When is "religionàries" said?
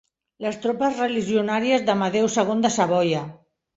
1.03-1.85